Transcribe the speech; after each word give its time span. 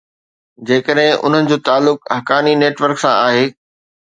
جيڪڏهن 0.69 1.19
انهن 1.27 1.51
جو 1.51 1.57
تعلق 1.69 2.09
حقاني 2.17 2.57
نيٽ 2.65 2.85
ورڪ 2.87 3.03
سان 3.05 3.15
آهي. 3.23 3.45